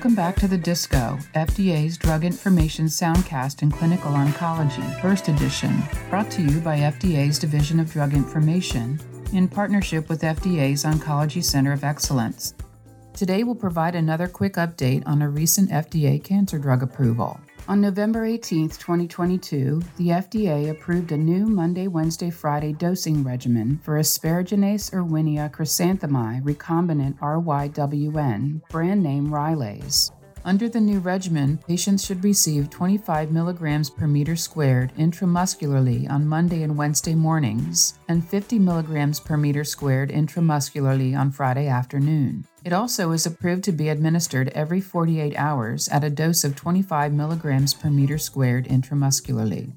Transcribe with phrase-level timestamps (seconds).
[0.00, 6.30] Welcome back to the Disco, FDA's Drug Information Soundcast in Clinical Oncology, Burst Edition, brought
[6.30, 8.98] to you by FDA's Division of Drug Information
[9.34, 12.54] in partnership with FDA's Oncology Center of Excellence.
[13.14, 17.38] Today, we'll provide another quick update on a recent FDA cancer drug approval.
[17.68, 23.98] On November 18, 2022, the FDA approved a new Monday, Wednesday, Friday dosing regimen for
[23.98, 30.10] asparaginase erwinia chrysanthemi recombinant RYWN, brand name Rylaze.
[30.42, 36.62] Under the new regimen, patients should receive 25 milligrams per meter squared intramuscularly on Monday
[36.62, 42.46] and Wednesday mornings and 50 milligrams per meter squared intramuscularly on Friday afternoon.
[42.64, 47.12] It also is approved to be administered every 48 hours at a dose of 25
[47.12, 49.72] milligrams per meter squared intramuscularly.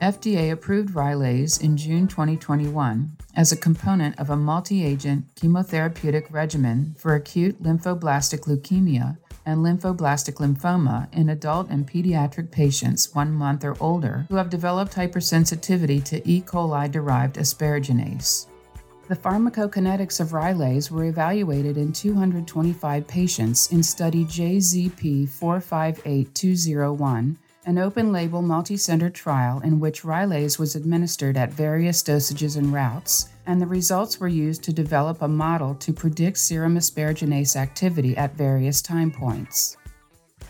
[0.00, 6.94] FDA approved Rylaze in June 2021 as a component of a multi agent chemotherapeutic regimen
[6.96, 9.18] for acute lymphoblastic leukemia
[9.50, 14.94] and lymphoblastic lymphoma in adult and pediatric patients one month or older who have developed
[14.94, 16.40] hypersensitivity to E.
[16.40, 18.46] coli derived asparaginase.
[19.08, 28.10] The pharmacokinetics of Rylaze were evaluated in 225 patients in study JZP 458201 an open
[28.10, 33.66] label multi-center trial in which Rylaze was administered at various dosages and routes, and the
[33.66, 39.10] results were used to develop a model to predict serum asparaginase activity at various time
[39.10, 39.76] points.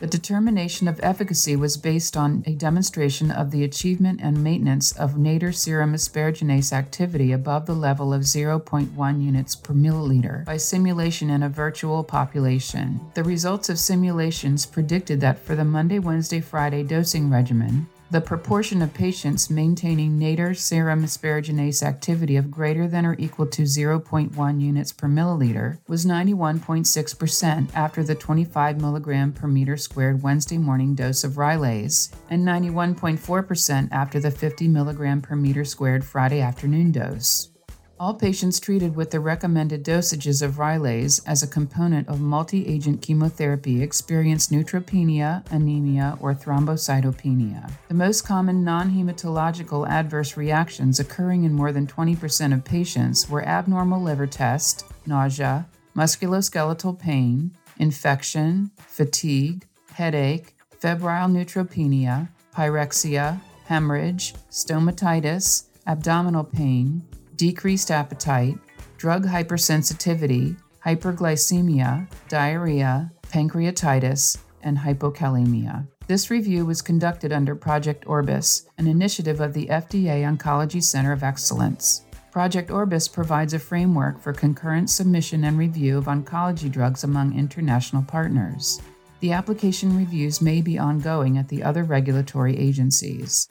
[0.00, 5.16] The determination of efficacy was based on a demonstration of the achievement and maintenance of
[5.16, 11.42] nadir serum asparaginase activity above the level of 0.1 units per milliliter by simulation in
[11.42, 13.00] a virtual population.
[13.14, 18.82] The results of simulations predicted that for the Monday, Wednesday, Friday dosing regimen, the proportion
[18.82, 24.92] of patients maintaining nadir serum asparaginase activity of greater than or equal to 0.1 units
[24.92, 31.32] per milliliter was 91.6% after the 25 mg per meter squared Wednesday morning dose of
[31.32, 37.50] Rylaze and 91.4% after the 50 mg per meter squared Friday afternoon dose.
[38.00, 43.02] All patients treated with the recommended dosages of Rylaze as a component of multi agent
[43.02, 47.70] chemotherapy experience neutropenia, anemia, or thrombocytopenia.
[47.88, 53.46] The most common non hematological adverse reactions occurring in more than 20% of patients were
[53.46, 66.44] abnormal liver test, nausea, musculoskeletal pain, infection, fatigue, headache, febrile neutropenia, pyrexia, hemorrhage, stomatitis, abdominal
[66.44, 67.02] pain,
[67.40, 68.58] decreased appetite,
[68.98, 75.88] drug hypersensitivity, hyperglycemia, diarrhea, pancreatitis, and hypokalemia.
[76.06, 81.22] This review was conducted under Project Orbis, an initiative of the FDA Oncology Center of
[81.22, 82.02] Excellence.
[82.30, 88.02] Project Orbis provides a framework for concurrent submission and review of oncology drugs among international
[88.02, 88.82] partners.
[89.20, 93.48] The application reviews may be ongoing at the other regulatory agencies.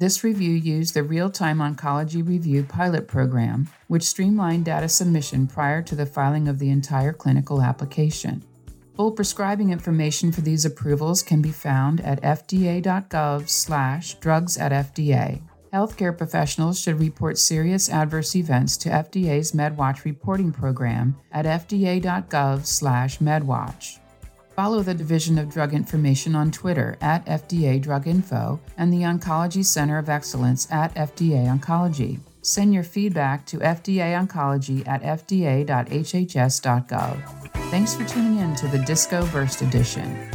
[0.00, 5.82] This review used the Real Time Oncology Review pilot program, which streamlined data submission prior
[5.82, 8.42] to the filing of the entire clinical application.
[8.96, 15.42] Full prescribing information for these approvals can be found at fda.gov/drugs at FDA.
[15.70, 23.98] Healthcare professionals should report serious adverse events to FDA's MedWatch reporting program at fda.gov/medwatch.
[24.60, 29.64] Follow the Division of Drug Information on Twitter at FDA Drug Info and the Oncology
[29.64, 32.20] Center of Excellence at FDA Oncology.
[32.42, 35.64] Send your feedback to FDA Oncology at fda.hhs.gov.
[37.70, 40.28] Thanks for tuning in to the Disco Burst Edition.